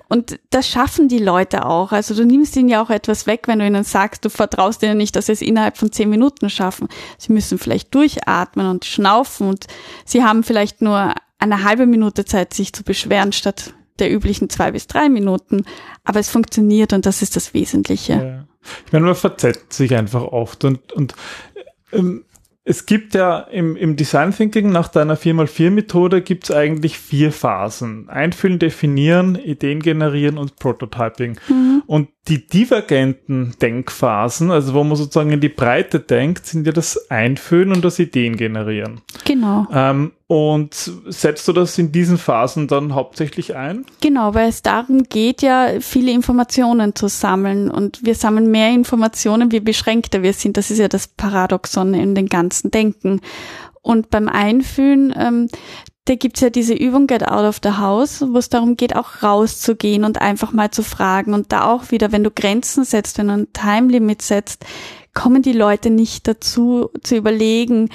Und 0.07 0.39
das 0.51 0.69
schaffen 0.69 1.07
die 1.07 1.19
Leute 1.19 1.65
auch. 1.65 1.91
Also 1.91 2.13
du 2.13 2.25
nimmst 2.25 2.55
ihnen 2.55 2.69
ja 2.69 2.81
auch 2.81 2.89
etwas 2.89 3.25
weg, 3.25 3.47
wenn 3.47 3.59
du 3.59 3.65
ihnen 3.65 3.83
sagst, 3.83 4.23
du 4.23 4.29
vertraust 4.29 4.83
ihnen 4.83 4.97
nicht, 4.97 5.15
dass 5.15 5.25
sie 5.25 5.31
es 5.31 5.41
innerhalb 5.41 5.77
von 5.77 5.91
zehn 5.91 6.09
Minuten 6.09 6.49
schaffen. 6.49 6.87
Sie 7.17 7.33
müssen 7.33 7.57
vielleicht 7.57 7.93
durchatmen 7.93 8.67
und 8.67 8.85
schnaufen 8.85 9.49
und 9.49 9.65
sie 10.05 10.23
haben 10.23 10.43
vielleicht 10.43 10.81
nur 10.81 11.13
eine 11.39 11.63
halbe 11.63 11.85
Minute 11.85 12.23
Zeit, 12.25 12.53
sich 12.53 12.71
zu 12.71 12.83
beschweren, 12.83 13.31
statt 13.33 13.73
der 13.99 14.13
üblichen 14.13 14.49
zwei 14.49 14.71
bis 14.71 14.87
drei 14.87 15.09
Minuten. 15.09 15.65
Aber 16.03 16.19
es 16.19 16.29
funktioniert 16.29 16.93
und 16.93 17.05
das 17.05 17.21
ist 17.21 17.35
das 17.35 17.53
Wesentliche. 17.53 18.13
Ja. 18.13 18.34
Ich 18.85 18.93
meine, 18.93 19.05
man 19.05 19.15
verzettet 19.15 19.73
sich 19.73 19.95
einfach 19.95 20.23
oft 20.23 20.63
und, 20.63 20.91
und 20.93 21.15
ähm, 21.91 22.25
es 22.67 22.87
gibt 22.87 23.13
ja 23.13 23.41
im, 23.41 23.75
im 23.75 23.95
Design 23.95 24.31
Thinking 24.31 24.71
nach 24.71 24.87
deiner 24.87 25.15
4x4-Methode 25.15 26.23
gibt 26.23 26.45
es 26.45 26.51
eigentlich 26.51 26.97
vier 26.97 27.31
Phasen. 27.31 28.09
Einfühlen, 28.09 28.57
definieren, 28.57 29.35
Ideen 29.35 29.83
generieren 29.83 30.39
und 30.39 30.55
Prototyping. 30.55 31.39
Mhm. 31.47 31.83
Und 31.85 32.09
die 32.27 32.47
divergenten 32.47 33.53
Denkphasen, 33.61 34.49
also 34.49 34.73
wo 34.73 34.83
man 34.83 34.97
sozusagen 34.97 35.31
in 35.31 35.41
die 35.41 35.49
Breite 35.49 35.99
denkt, 35.99 36.47
sind 36.47 36.65
ja 36.65 36.73
das 36.73 37.11
Einfühlen 37.11 37.71
und 37.71 37.85
das 37.85 37.99
Ideen 37.99 38.35
generieren. 38.35 39.01
Genau. 39.25 39.67
Ähm, 39.71 40.13
und 40.27 40.73
setzt 41.05 41.47
du 41.47 41.53
das 41.53 41.77
in 41.77 41.91
diesen 41.91 42.17
Phasen 42.17 42.67
dann 42.67 42.95
hauptsächlich 42.95 43.55
ein? 43.55 43.85
Genau, 44.01 44.33
weil 44.33 44.49
es 44.49 44.63
darum 44.63 45.03
geht 45.03 45.43
ja, 45.43 45.79
viele 45.81 46.11
Informationen 46.11 46.95
zu 46.95 47.07
sammeln. 47.07 47.69
Und 47.69 48.03
wir 48.03 48.15
sammeln 48.15 48.49
mehr 48.49 48.71
Informationen, 48.71 49.51
wie 49.51 49.59
beschränkter 49.59 50.23
wir 50.23 50.33
sind. 50.33 50.57
Das 50.57 50.71
ist 50.71 50.79
ja 50.79 50.87
das 50.87 51.07
Paradoxon 51.07 51.93
in 51.93 52.15
den 52.15 52.27
ganzen 52.27 52.71
Denken. 52.71 53.21
Und 53.83 54.09
beim 54.09 54.27
Einfühlen, 54.27 55.13
ähm, 55.15 55.47
da 56.05 56.15
gibt's 56.15 56.41
ja 56.41 56.49
diese 56.49 56.73
Übung 56.73 57.05
Get 57.05 57.27
Out 57.27 57.45
of 57.45 57.59
the 57.63 57.77
House, 57.77 58.25
wo 58.27 58.39
es 58.39 58.49
darum 58.49 58.77
geht, 58.77 58.95
auch 58.95 59.21
rauszugehen 59.21 60.03
und 60.03 60.21
einfach 60.21 60.53
mal 60.53 60.71
zu 60.71 60.81
fragen. 60.81 61.35
Und 61.35 61.51
da 61.51 61.65
auch 61.65 61.91
wieder, 61.91 62.11
wenn 62.11 62.23
du 62.23 62.31
Grenzen 62.31 62.83
setzt, 62.83 63.19
wenn 63.19 63.27
du 63.27 63.33
ein 63.33 63.53
Time 63.53 63.91
Limit 63.91 64.23
setzt, 64.23 64.65
kommen 65.13 65.43
die 65.43 65.53
Leute 65.53 65.91
nicht 65.91 66.27
dazu 66.27 66.89
zu 67.03 67.15
überlegen, 67.15 67.89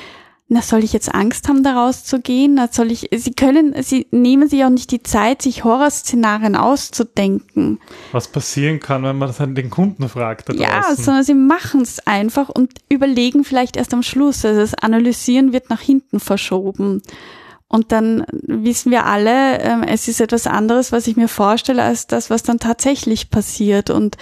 na, 0.53 0.63
soll 0.63 0.83
ich 0.83 0.93
jetzt 0.93 1.15
Angst 1.15 1.49
haben, 1.49 1.63
da 1.63 1.75
rauszugehen? 1.75 2.55
Na, 2.55 2.69
soll 2.69 2.91
ich, 2.91 3.09
sie 3.17 3.33
können, 3.33 3.81
sie 3.85 4.09
nehmen 4.11 4.49
sich 4.49 4.65
auch 4.65 4.71
nicht 4.71 4.91
die 4.91 5.01
Zeit, 5.01 5.43
sich 5.43 5.63
Horrorszenarien 5.63 6.57
auszudenken. 6.57 7.79
Was 8.11 8.27
passieren 8.27 8.81
kann, 8.81 9.05
wenn 9.05 9.17
man 9.17 9.29
das 9.29 9.41
an 9.41 9.55
den 9.55 9.71
Kunden 9.71 10.09
fragt. 10.09 10.49
Da 10.49 10.53
ja, 10.55 10.81
draußen. 10.81 11.05
sondern 11.05 11.23
sie 11.23 11.35
machen 11.35 11.83
es 11.83 12.05
einfach 12.05 12.49
und 12.49 12.73
überlegen 12.89 13.45
vielleicht 13.45 13.77
erst 13.77 13.95
am 13.95 14.03
Schluss. 14.03 14.45
Also 14.45 14.59
das 14.59 14.75
Analysieren 14.75 15.53
wird 15.53 15.71
nach 15.71 15.81
hinten 15.81 16.19
verschoben. 16.19 17.01
Und 17.73 17.93
dann 17.93 18.25
wissen 18.33 18.91
wir 18.91 19.07
alle, 19.07 19.61
ähm, 19.61 19.85
es 19.85 20.09
ist 20.09 20.21
etwas 20.21 20.49
anderes, 20.49 20.91
was 20.91 21.07
ich 21.07 21.17
mir 21.17 21.29
vorstelle, 21.29 21.85
als 21.85 22.09
das, 22.09 22.29
was 22.29 22.43
dann 22.43 22.59
tatsächlich 22.59 23.31
passiert. 23.31 23.91
Und 23.91 24.17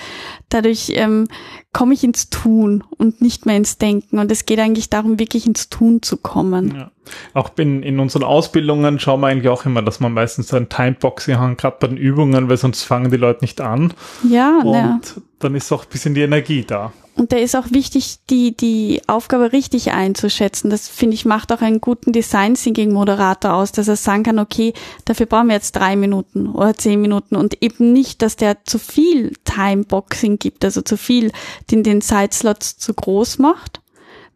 dadurch 0.50 0.92
ähm, 0.94 1.28
komme 1.72 1.94
ich 1.94 2.04
ins 2.04 2.28
Tun 2.28 2.84
und 2.98 3.22
nicht 3.22 3.46
mehr 3.46 3.56
ins 3.56 3.78
Denken. 3.78 4.18
Und 4.18 4.30
es 4.30 4.44
geht 4.44 4.60
eigentlich 4.60 4.90
darum, 4.90 5.18
wirklich 5.18 5.46
ins 5.46 5.70
Tun 5.70 6.02
zu 6.02 6.18
kommen. 6.18 6.74
Ja. 6.76 6.90
Auch 7.32 7.48
in, 7.56 7.82
in 7.82 8.00
unseren 8.00 8.22
Ausbildungen 8.22 9.00
schauen 9.00 9.20
wir 9.22 9.28
eigentlich 9.28 9.48
auch 9.48 9.64
immer, 9.64 9.80
dass 9.80 9.98
man 9.98 10.12
meistens 10.12 10.48
so 10.48 10.56
ein 10.58 10.68
Timeboxing 10.68 11.38
haben, 11.38 11.56
gerade 11.56 11.78
bei 11.80 11.86
den 11.86 11.96
Übungen, 11.96 12.50
weil 12.50 12.58
sonst 12.58 12.82
fangen 12.82 13.10
die 13.10 13.16
Leute 13.16 13.40
nicht 13.40 13.62
an. 13.62 13.94
Ja, 14.28 14.58
Und 14.62 14.74
ja. 14.74 15.00
dann 15.38 15.54
ist 15.54 15.72
auch 15.72 15.84
ein 15.84 15.90
bisschen 15.90 16.14
die 16.14 16.20
Energie 16.20 16.64
da. 16.64 16.92
Und 17.18 17.32
da 17.32 17.37
ist 17.37 17.56
auch 17.56 17.72
wichtig, 17.72 18.18
die, 18.30 18.56
die 18.56 19.02
Aufgabe 19.08 19.52
richtig 19.52 19.90
einzuschätzen. 19.90 20.70
Das 20.70 20.87
finde 20.87 21.14
ich 21.14 21.25
macht 21.25 21.52
auch 21.52 21.62
einen 21.62 21.80
guten 21.80 22.12
Design 22.12 22.54
Thinking 22.54 22.92
Moderator 22.92 23.54
aus, 23.54 23.72
dass 23.72 23.88
er 23.88 23.96
sagen 23.96 24.22
kann, 24.22 24.38
okay, 24.38 24.72
dafür 25.04 25.26
brauchen 25.26 25.48
wir 25.48 25.56
jetzt 25.56 25.72
drei 25.75 25.96
Minuten 25.96 26.46
oder 26.46 26.75
zehn 26.75 27.00
Minuten 27.00 27.34
und 27.34 27.60
eben 27.60 27.92
nicht, 27.92 28.22
dass 28.22 28.37
der 28.37 28.64
zu 28.64 28.78
viel 28.78 29.32
Timeboxing 29.42 30.38
gibt, 30.38 30.64
also 30.64 30.80
zu 30.80 30.96
viel, 30.96 31.32
den 31.72 31.82
den 31.82 32.02
Zeitslots 32.02 32.78
zu 32.78 32.94
groß 32.94 33.38
macht. 33.38 33.80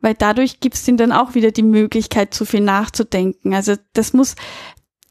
Weil 0.01 0.15
dadurch 0.15 0.59
gibt 0.59 0.75
es 0.75 0.89
ihm 0.89 0.97
dann 0.97 1.13
auch 1.13 1.37
wieder 1.37 1.53
die 1.53 1.63
Möglichkeit, 1.63 2.35
zu 2.35 2.45
viel 2.45 2.63
nachzudenken. 2.63 3.55
Also 3.55 3.77
das 3.93 4.13
muss, 4.13 4.35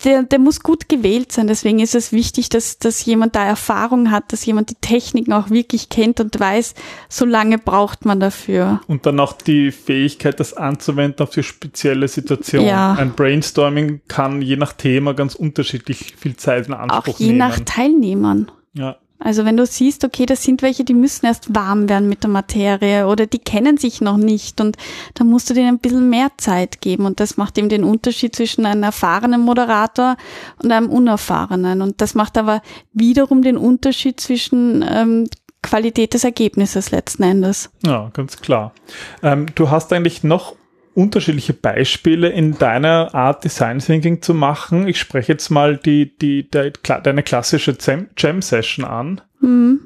der, 0.03 0.24
der 0.24 0.39
muss 0.39 0.62
gut 0.62 0.89
gewählt 0.89 1.31
sein. 1.31 1.48
Deswegen 1.48 1.79
ist 1.79 1.96
es 1.96 2.12
wichtig, 2.12 2.50
dass, 2.50 2.77
dass 2.79 3.05
jemand 3.05 3.36
da 3.36 3.46
Erfahrung 3.46 4.12
hat, 4.12 4.31
dass 4.34 4.46
jemand 4.46 4.70
die 4.70 4.75
Techniken 4.75 5.34
auch 5.34 5.50
wirklich 5.50 5.89
kennt 5.89 6.20
und 6.20 6.39
weiß, 6.39 6.74
so 7.10 7.25
lange 7.25 7.58
braucht 7.58 8.05
man 8.05 8.20
dafür. 8.20 8.81
Und 8.88 9.05
dann 9.05 9.20
auch 9.20 9.34
die 9.34 9.72
Fähigkeit, 9.72 10.39
das 10.39 10.53
anzuwenden 10.53 11.22
auf 11.24 11.31
die 11.31 11.43
spezielle 11.43 12.08
Situation. 12.08 12.65
Ja. 12.65 12.93
Ein 12.93 13.13
Brainstorming 13.13 14.01
kann 14.08 14.41
je 14.41 14.55
nach 14.58 14.74
Thema 14.74 15.13
ganz 15.13 15.36
unterschiedlich 15.36 16.15
viel 16.17 16.36
Zeit 16.36 16.67
in 16.67 16.74
Anspruch 16.74 17.15
Auch 17.15 17.20
je 17.20 17.27
nehmen. 17.27 17.38
nach 17.39 17.60
Teilnehmern. 17.60 18.51
ja. 18.74 18.98
Also 19.24 19.46
wenn 19.46 19.56
du 19.56 19.66
siehst, 19.66 20.04
okay, 20.04 20.25
das 20.25 20.44
sind 20.44 20.62
welche, 20.62 20.84
die 20.84 20.94
müssen 20.94 21.25
erst 21.25 21.54
warm 21.54 21.88
werden 21.88 22.10
mit 22.10 22.24
der 22.24 22.30
Materie 22.30 23.08
oder 23.08 23.28
die 23.28 23.40
kennen 23.40 23.78
sich 23.78 24.01
noch 24.01 24.18
nicht 24.18 24.60
und 24.60 24.78
da 25.13 25.24
musst 25.24 25.50
du 25.50 25.54
denen 25.54 25.68
ein 25.68 25.80
bisschen 25.80 26.10
mehr 26.10 26.32
Zeit 26.38 26.82
geben 26.82 27.06
und 27.06 27.20
das 27.20 27.38
macht 27.38 27.58
eben 27.58 27.70
den 27.70 27.84
Unterschied 27.84 28.36
zwischen 28.36 28.66
einem 28.66 28.84
erfahrenen 28.84 29.42
Moderator 29.42 30.18
und 30.62 30.72
einem 30.72 30.90
unerfahrenen 30.90 31.82
und 31.82 32.01
das 32.01 32.16
macht 32.16 32.38
aber 32.38 32.62
wiederum 32.94 33.44
den 33.44 33.58
Unterschied 33.58 34.20
zwischen 34.20 34.84
ähm, 34.88 35.28
Qualität 35.62 36.16
des 36.16 36.24
Ergebnisses 36.24 36.90
letzten 36.92 37.24
Endes. 37.24 37.70
Ja, 37.86 38.10
ganz 38.13 38.38
klar. 38.42 38.74
Ähm, 39.22 39.46
du 39.54 39.70
hast 39.70 39.94
eigentlich 39.94 40.24
noch 40.24 40.56
unterschiedliche 40.94 41.54
Beispiele 41.54 42.30
in 42.30 42.58
deiner 42.58 43.14
Art 43.16 43.44
Design 43.44 43.80
Thinking 43.80 44.22
zu 44.22 44.34
machen. 44.34 44.88
Ich 44.88 45.00
spreche 45.00 45.34
jetzt 45.34 45.50
mal 45.50 45.78
die, 45.78 46.18
die, 46.18 46.50
der, 46.50 46.72
deine 46.72 47.24
klassische 47.24 47.76
Jam- 47.80 48.10
Jam 48.18 48.42
Session 48.42 48.86
an. 48.86 49.22
Mhm. 49.40 49.80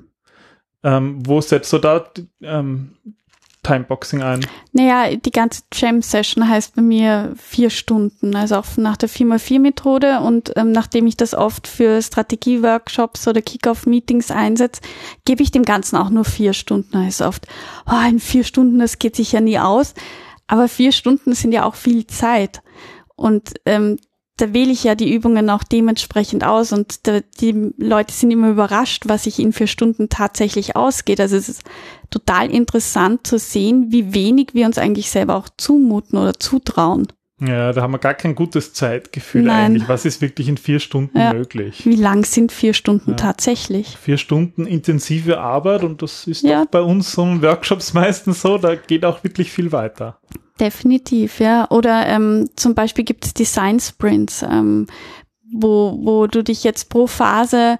Ähm, 0.83 1.25
wo 1.25 1.41
setzt 1.41 1.73
du 1.73 1.79
da 1.79 2.05
ähm, 2.41 2.91
Timeboxing 3.65 4.21
ein? 4.21 4.45
Naja, 4.73 5.15
die 5.15 5.31
ganze 5.31 5.63
Jam-Session 5.73 6.47
heißt 6.47 6.75
bei 6.75 6.81
mir 6.83 7.33
vier 7.37 7.71
Stunden, 7.71 8.35
also 8.35 8.57
auch 8.57 8.77
nach 8.77 8.95
der 8.97 9.09
4x4-Methode 9.09 10.19
und 10.19 10.51
ähm, 10.55 10.71
nachdem 10.71 11.07
ich 11.07 11.17
das 11.17 11.33
oft 11.33 11.67
für 11.67 12.01
Strategie-Workshops 12.01 13.27
oder 13.27 13.41
Kick-Off-Meetings 13.41 14.29
einsetze, 14.29 14.81
gebe 15.25 15.41
ich 15.41 15.51
dem 15.51 15.63
Ganzen 15.63 15.97
auch 15.97 16.11
nur 16.11 16.25
vier 16.25 16.53
Stunden. 16.53 16.91
Da 16.91 17.07
ist 17.07 17.21
oft, 17.21 17.47
oh, 17.87 18.07
in 18.07 18.19
vier 18.19 18.43
Stunden, 18.43 18.77
das 18.77 18.99
geht 18.99 19.15
sich 19.15 19.31
ja 19.31 19.41
nie 19.41 19.57
aus, 19.57 19.95
aber 20.47 20.67
vier 20.67 20.91
Stunden 20.91 21.33
sind 21.33 21.51
ja 21.51 21.65
auch 21.65 21.75
viel 21.75 22.07
Zeit 22.07 22.61
und 23.15 23.53
ähm, 23.65 23.97
da 24.37 24.53
wähle 24.53 24.71
ich 24.71 24.83
ja 24.83 24.95
die 24.95 25.13
Übungen 25.13 25.49
auch 25.49 25.63
dementsprechend 25.63 26.43
aus 26.43 26.73
und 26.73 27.07
da, 27.07 27.21
die 27.39 27.71
Leute 27.77 28.13
sind 28.13 28.31
immer 28.31 28.49
überrascht, 28.49 29.03
was 29.07 29.23
sich 29.23 29.39
in 29.39 29.53
vier 29.53 29.67
Stunden 29.67 30.09
tatsächlich 30.09 30.75
ausgeht. 30.75 31.21
Also 31.21 31.37
es 31.37 31.47
ist 31.47 31.63
total 32.09 32.51
interessant 32.51 33.25
zu 33.25 33.39
sehen, 33.39 33.91
wie 33.91 34.13
wenig 34.13 34.49
wir 34.53 34.65
uns 34.65 34.77
eigentlich 34.77 35.09
selber 35.09 35.37
auch 35.37 35.47
zumuten 35.57 36.19
oder 36.19 36.37
zutrauen. 36.37 37.07
Ja, 37.41 37.73
da 37.73 37.81
haben 37.81 37.91
wir 37.91 37.97
gar 37.99 38.13
kein 38.13 38.33
gutes 38.33 38.71
Zeitgefühl 38.73 39.43
Nein. 39.43 39.65
eigentlich. 39.71 39.89
Was 39.89 40.05
ist 40.05 40.21
wirklich 40.21 40.47
in 40.47 40.55
vier 40.57 40.79
Stunden 40.79 41.17
Ja. 41.19 41.33
möglich? 41.33 41.85
Wie 41.85 41.95
lang 41.97 42.23
sind 42.23 42.51
vier 42.53 42.73
Stunden 42.73 43.11
Ja. 43.11 43.15
tatsächlich? 43.17 43.97
Vier 43.97 44.17
Stunden 44.17 44.65
intensive 44.65 45.39
Arbeit 45.39 45.83
und 45.83 46.01
das 46.01 46.27
ist 46.27 46.43
Ja. 46.43 46.63
doch 46.63 46.71
bei 46.71 46.81
unseren 46.81 47.41
Workshops 47.41 47.93
meistens 47.93 48.41
so, 48.41 48.57
da 48.57 48.75
geht 48.75 49.03
auch 49.03 49.23
wirklich 49.25 49.51
viel 49.51 49.73
weiter. 49.73 50.17
Definitiv, 50.61 51.41
ja. 51.41 51.69
Oder 51.69 52.07
ähm, 52.07 52.49
zum 52.55 52.73
Beispiel 52.73 53.03
gibt 53.03 53.25
es 53.25 53.33
Design 53.33 53.81
Sprints, 53.81 54.41
ähm, 54.41 54.87
wo, 55.53 55.99
wo 56.01 56.27
du 56.27 56.41
dich 56.41 56.63
jetzt 56.63 56.89
pro 56.89 57.05
Phase 57.07 57.77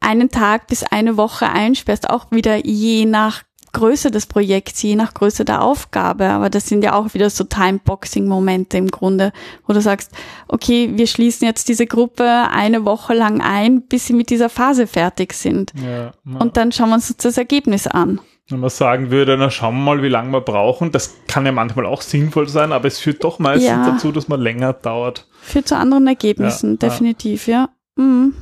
einen 0.00 0.30
Tag 0.30 0.66
bis 0.66 0.82
eine 0.82 1.16
Woche 1.16 1.48
einsperrst, 1.48 2.10
auch 2.10 2.32
wieder 2.32 2.66
je 2.66 3.04
nach 3.06 3.42
Größe 3.74 4.10
des 4.10 4.24
Projekts, 4.26 4.80
je 4.80 4.96
nach 4.96 5.12
Größe 5.12 5.44
der 5.44 5.60
Aufgabe. 5.62 6.24
Aber 6.30 6.48
das 6.48 6.66
sind 6.66 6.82
ja 6.82 6.94
auch 6.94 7.12
wieder 7.12 7.28
so 7.28 7.44
Timeboxing-Momente 7.44 8.78
im 8.78 8.88
Grunde, 8.90 9.32
wo 9.66 9.74
du 9.74 9.82
sagst, 9.82 10.12
okay, 10.48 10.90
wir 10.94 11.06
schließen 11.06 11.46
jetzt 11.46 11.68
diese 11.68 11.86
Gruppe 11.86 12.24
eine 12.50 12.86
Woche 12.86 13.12
lang 13.12 13.42
ein, 13.42 13.82
bis 13.82 14.06
sie 14.06 14.14
mit 14.14 14.30
dieser 14.30 14.48
Phase 14.48 14.86
fertig 14.86 15.34
sind. 15.34 15.72
Ja, 15.84 16.12
Und 16.38 16.56
dann 16.56 16.72
schauen 16.72 16.88
wir 16.88 16.94
uns 16.94 17.14
das 17.16 17.36
Ergebnis 17.36 17.86
an. 17.86 18.20
Wenn 18.48 18.60
man 18.60 18.70
sagen 18.70 19.10
würde, 19.10 19.36
na 19.38 19.50
schauen 19.50 19.74
wir 19.76 19.84
mal, 19.84 20.02
wie 20.02 20.08
lange 20.08 20.30
wir 20.30 20.42
brauchen, 20.42 20.92
das 20.92 21.14
kann 21.26 21.46
ja 21.46 21.52
manchmal 21.52 21.86
auch 21.86 22.02
sinnvoll 22.02 22.48
sein, 22.48 22.72
aber 22.72 22.88
es 22.88 22.98
führt 22.98 23.24
doch 23.24 23.38
meistens 23.38 23.68
Ja. 23.68 23.90
dazu, 23.90 24.12
dass 24.12 24.28
man 24.28 24.40
länger 24.40 24.72
dauert. 24.74 25.26
Führt 25.40 25.66
zu 25.68 25.76
anderen 25.76 26.06
Ergebnissen, 26.06 26.72
Ja, 26.72 26.76
definitiv, 26.88 27.46
ja. 27.48 27.70
Mhm. 27.96 28.34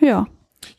Ja. 0.00 0.26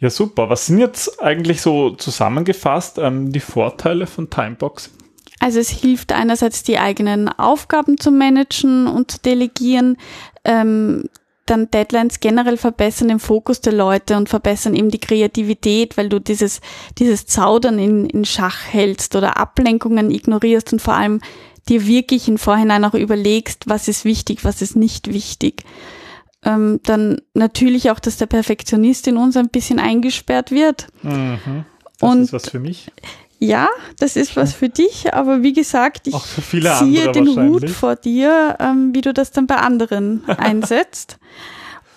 Ja, 0.02 0.10
super. 0.10 0.50
Was 0.50 0.66
sind 0.66 0.80
jetzt 0.80 1.22
eigentlich 1.22 1.62
so 1.62 1.92
zusammengefasst 1.92 2.98
ähm, 2.98 3.32
die 3.32 3.40
Vorteile 3.40 4.08
von 4.08 4.30
Timeboxing? 4.32 4.92
Also 5.40 5.60
es 5.60 5.70
hilft 5.70 6.12
einerseits 6.12 6.64
die 6.64 6.80
eigenen 6.80 7.30
Aufgaben 7.30 7.98
zu 7.98 8.12
managen 8.12 8.88
und 8.88 9.12
zu 9.12 9.20
delegieren, 9.20 9.98
ähm, 10.44 11.08
dann 11.46 11.70
Deadlines 11.70 12.20
generell 12.20 12.58
verbessern 12.58 13.10
den 13.10 13.20
Fokus 13.20 13.62
der 13.62 13.74
Leute 13.74 14.18
und 14.18 14.30
verbessern 14.30 14.76
eben 14.76 14.90
die 14.90 15.00
Kreativität, 15.00 15.98
weil 15.98 16.10
du 16.10 16.20
dieses, 16.20 16.62
dieses 16.98 17.26
Zaudern 17.28 17.78
in, 17.78 18.06
in 18.08 18.26
Schach 18.26 18.68
hältst 18.72 19.16
oder 19.16 19.38
Ablenkungen 19.38 20.12
ignorierst 20.12 20.74
und 20.74 20.82
vor 20.82 20.96
allem 20.96 21.22
dir 21.70 21.86
wirklich 21.86 22.28
im 22.28 22.38
Vorhinein 22.38 22.86
auch 22.86 22.94
überlegst, 22.96 23.64
was 23.68 23.88
ist 23.88 24.06
wichtig, 24.06 24.46
was 24.46 24.62
ist 24.62 24.76
nicht 24.76 25.14
wichtig. 25.14 25.64
Ähm, 26.44 26.80
dann 26.84 27.22
natürlich 27.34 27.92
auch, 27.92 28.00
dass 28.00 28.18
der 28.18 28.26
Perfektionist 28.26 29.08
in 29.08 29.18
uns 29.18 29.38
ein 29.38 29.50
bisschen 29.50 29.80
eingesperrt 29.80 30.50
wird. 30.52 30.88
Mhm. 31.04 31.66
Das 32.00 32.10
Und- 32.10 32.22
ist 32.24 32.34
was 32.34 32.50
für 32.50 32.60
mich. 32.60 32.92
Ja, 33.44 33.70
das 33.98 34.18
ist 34.18 34.36
was 34.36 34.54
für 34.54 34.70
dich, 34.70 35.16
aber 35.16 35.42
wie 35.42 35.54
gesagt, 35.54 36.06
ich 36.08 36.16
ziehe 36.16 37.12
den 37.12 37.28
Hut 37.28 37.72
vor 37.72 37.96
dir, 37.96 38.56
ähm, 38.60 38.94
wie 38.94 39.02
du 39.02 39.14
das 39.16 39.32
dann 39.32 39.48
bei 39.48 39.56
anderen 39.56 40.24
einsetzt. 40.38 41.18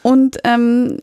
Und 0.02 0.38
ähm, 0.44 1.00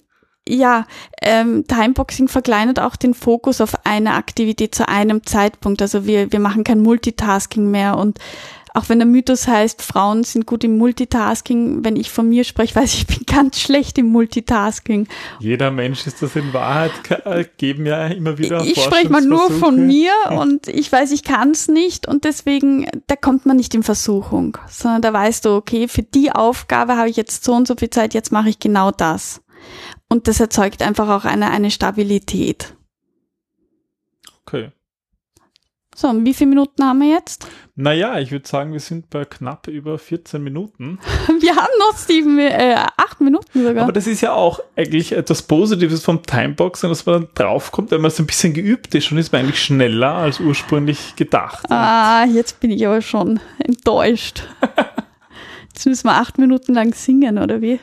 ja, 0.49 0.87
ähm, 1.21 1.65
Timeboxing 1.67 2.27
verkleinert 2.27 2.79
auch 2.79 2.95
den 2.95 3.13
Fokus 3.13 3.61
auf 3.61 3.85
eine 3.85 4.15
Aktivität 4.15 4.73
zu 4.73 4.87
einem 4.89 5.23
Zeitpunkt. 5.27 5.79
Also 5.83 6.07
wir, 6.07 6.31
wir 6.31 6.39
machen 6.39 6.63
kein 6.63 6.81
Multitasking 6.81 7.69
mehr 7.69 7.95
und 7.97 8.17
auch 8.73 8.87
wenn 8.87 8.99
der 8.99 9.05
Mythos 9.05 9.47
heißt, 9.47 9.81
Frauen 9.81 10.23
sind 10.23 10.45
gut 10.45 10.63
im 10.63 10.77
Multitasking, 10.77 11.83
wenn 11.83 11.97
ich 11.97 12.09
von 12.09 12.29
mir 12.29 12.45
spreche, 12.45 12.75
weiß 12.75 12.93
ich, 12.93 13.01
ich 13.01 13.07
bin 13.07 13.25
ganz 13.25 13.59
schlecht 13.59 13.97
im 13.97 14.07
Multitasking. 14.07 15.07
Jeder 15.39 15.71
Mensch 15.71 16.07
ist 16.07 16.21
das 16.21 16.35
in 16.37 16.53
Wahrheit, 16.53 16.91
äh, 17.25 17.45
geben 17.57 17.85
ja 17.85 18.07
immer 18.07 18.37
wieder 18.37 18.63
Ich 18.63 18.81
spreche 18.81 19.09
mal 19.09 19.21
nur 19.21 19.51
von 19.51 19.87
mir 19.87 20.11
und 20.31 20.67
ich 20.69 20.89
weiß, 20.91 21.11
ich 21.11 21.23
kann 21.23 21.51
es 21.51 21.67
nicht 21.67 22.07
und 22.07 22.23
deswegen, 22.23 22.87
da 23.07 23.17
kommt 23.17 23.45
man 23.45 23.57
nicht 23.57 23.75
in 23.75 23.83
Versuchung, 23.83 24.57
sondern 24.69 25.01
da 25.01 25.11
weißt 25.11 25.45
du, 25.45 25.49
okay, 25.49 25.89
für 25.89 26.03
die 26.03 26.31
Aufgabe 26.31 26.95
habe 26.95 27.09
ich 27.09 27.17
jetzt 27.17 27.43
so 27.43 27.53
und 27.53 27.67
so 27.67 27.75
viel 27.75 27.89
Zeit, 27.89 28.13
jetzt 28.13 28.31
mache 28.31 28.49
ich 28.49 28.59
genau 28.59 28.91
das. 28.91 29.41
Und 30.07 30.27
das 30.27 30.39
erzeugt 30.39 30.81
einfach 30.81 31.09
auch 31.09 31.25
eine, 31.25 31.51
eine 31.51 31.71
Stabilität. 31.71 32.73
Okay. 34.45 34.71
So, 35.95 36.07
und 36.07 36.25
wie 36.25 36.33
viele 36.33 36.49
Minuten 36.49 36.83
haben 36.83 36.99
wir 36.99 37.09
jetzt? 37.09 37.47
Naja, 37.81 38.19
ich 38.19 38.31
würde 38.31 38.47
sagen, 38.47 38.73
wir 38.73 38.79
sind 38.79 39.09
bei 39.09 39.25
knapp 39.25 39.67
über 39.67 39.97
14 39.97 40.43
Minuten. 40.43 40.99
Wir 41.39 41.55
haben 41.55 41.71
noch 41.79 41.97
sieben, 41.97 42.37
äh, 42.37 42.75
acht 42.95 43.19
Minuten 43.21 43.63
sogar. 43.63 43.83
Aber 43.83 43.91
das 43.91 44.05
ist 44.05 44.21
ja 44.21 44.33
auch 44.33 44.59
eigentlich 44.75 45.13
etwas 45.13 45.41
Positives 45.41 46.03
vom 46.03 46.21
Timeboxen, 46.21 46.89
dass 46.89 47.07
man 47.07 47.21
dann 47.21 47.27
draufkommt, 47.33 47.89
wenn 47.89 48.01
man 48.01 48.11
so 48.11 48.21
ein 48.21 48.27
bisschen 48.27 48.53
geübt 48.53 48.93
ist, 48.93 49.05
schon 49.05 49.17
ist 49.17 49.31
man 49.31 49.41
eigentlich 49.41 49.63
schneller 49.63 50.13
als 50.13 50.39
ursprünglich 50.39 51.15
gedacht. 51.15 51.65
ah, 51.71 52.25
jetzt 52.25 52.59
bin 52.59 52.69
ich 52.69 52.85
aber 52.85 53.01
schon 53.01 53.39
enttäuscht. 53.57 54.43
Jetzt 55.73 55.85
müssen 55.85 56.07
wir 56.07 56.15
acht 56.15 56.37
Minuten 56.37 56.73
lang 56.73 56.93
singen, 56.93 57.39
oder 57.39 57.61
wie? 57.61 57.79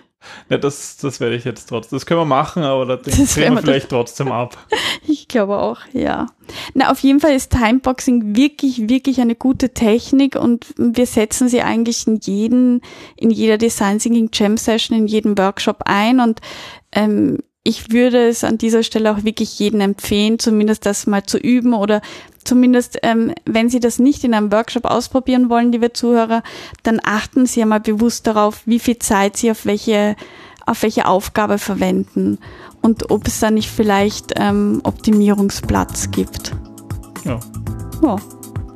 Ja, 0.48 0.58
das, 0.58 0.96
das 0.96 1.20
werde 1.20 1.36
ich 1.36 1.44
jetzt 1.44 1.68
trotzdem. 1.68 1.96
Das 1.96 2.06
können 2.06 2.20
wir 2.20 2.24
machen, 2.24 2.62
aber 2.62 2.96
das 2.96 3.34
drehen 3.34 3.54
wir 3.54 3.62
vielleicht 3.62 3.88
trotzdem 3.88 4.32
ab. 4.32 4.56
Ich 5.10 5.26
glaube 5.26 5.58
auch, 5.58 5.80
ja. 5.92 6.26
Na, 6.74 6.90
auf 6.90 7.00
jeden 7.00 7.20
Fall 7.20 7.32
ist 7.32 7.52
Timeboxing 7.52 8.36
wirklich, 8.36 8.88
wirklich 8.88 9.20
eine 9.20 9.34
gute 9.34 9.70
Technik 9.70 10.36
und 10.36 10.66
wir 10.76 11.06
setzen 11.06 11.48
sie 11.48 11.62
eigentlich 11.62 12.06
in 12.06 12.18
jeden, 12.22 12.82
in 13.16 13.30
jeder 13.30 13.58
Design 13.58 13.98
Thinking 13.98 14.30
Jam 14.32 14.56
Session, 14.56 14.98
in 14.98 15.06
jedem 15.06 15.38
Workshop 15.38 15.82
ein 15.84 16.20
und 16.20 16.40
ähm, 16.92 17.38
ich 17.68 17.92
würde 17.92 18.28
es 18.28 18.44
an 18.44 18.56
dieser 18.56 18.82
Stelle 18.82 19.12
auch 19.12 19.24
wirklich 19.24 19.58
jedem 19.58 19.82
empfehlen, 19.82 20.38
zumindest 20.38 20.86
das 20.86 21.06
mal 21.06 21.24
zu 21.24 21.36
üben 21.36 21.74
oder 21.74 22.00
zumindest, 22.42 22.98
ähm, 23.02 23.34
wenn 23.44 23.68
Sie 23.68 23.78
das 23.78 23.98
nicht 23.98 24.24
in 24.24 24.32
einem 24.32 24.50
Workshop 24.50 24.86
ausprobieren 24.86 25.50
wollen, 25.50 25.70
liebe 25.70 25.92
Zuhörer, 25.92 26.42
dann 26.82 26.98
achten 27.04 27.44
Sie 27.44 27.60
einmal 27.60 27.80
bewusst 27.80 28.26
darauf, 28.26 28.62
wie 28.64 28.78
viel 28.78 28.98
Zeit 28.98 29.36
Sie 29.36 29.50
auf 29.50 29.66
welche, 29.66 30.16
auf 30.64 30.82
welche 30.82 31.06
Aufgabe 31.06 31.58
verwenden 31.58 32.38
und 32.80 33.10
ob 33.10 33.26
es 33.26 33.38
da 33.38 33.50
nicht 33.50 33.68
vielleicht 33.68 34.32
ähm, 34.36 34.80
Optimierungsplatz 34.84 36.10
gibt. 36.10 36.56
Ja. 37.26 37.38
ja. 38.02 38.16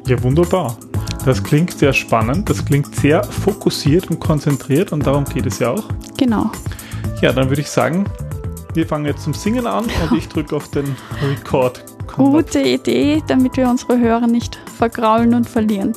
Ja, 0.07 0.23
wunderbar. 0.23 0.77
Das 1.25 1.43
klingt 1.43 1.73
sehr 1.79 1.95
spannend, 1.95 2.51
das 2.51 2.63
klingt 2.63 2.95
sehr 2.97 3.25
fokussiert 3.25 4.11
und 4.11 4.21
konzentriert 4.21 4.93
und 4.93 5.07
darum 5.07 5.25
geht 5.25 5.47
es 5.47 5.61
ja 5.61 5.71
auch. 5.71 5.85
Genau. 6.19 6.51
Ja, 7.23 7.33
dann 7.33 7.49
würde 7.49 7.63
ich 7.63 7.71
sagen, 7.71 8.05
wir 8.75 8.87
fangen 8.87 9.07
jetzt 9.07 9.25
zum 9.25 9.35
Singen 9.35 9.67
an 9.67 9.85
und 9.85 10.19
ich 10.19 10.29
drücke 10.29 10.57
auf 10.57 10.69
den 10.69 10.97
Record. 11.23 11.85
Gute 12.15 12.61
Idee, 12.61 13.23
damit 13.27 13.57
wir 13.57 13.69
unsere 13.69 13.99
Hörer 13.99 14.27
nicht 14.27 14.59
vergraulen 14.77 15.35
und 15.35 15.49
verlieren. 15.49 15.93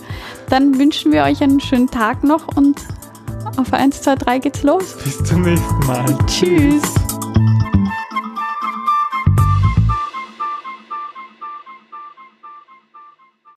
Dann 0.49 0.77
wünschen 0.77 1.11
wir 1.11 1.23
euch 1.23 1.41
einen 1.41 1.59
schönen 1.59 1.87
Tag 1.87 2.23
noch 2.23 2.55
und 2.55 2.81
auf 3.57 3.73
1, 3.73 4.01
2, 4.01 4.15
3 4.15 4.39
geht's 4.39 4.63
los. 4.63 4.95
Bis 5.03 5.23
zum 5.23 5.41
nächsten 5.41 5.79
Mal. 5.85 6.17
Tschüss. 6.27 7.04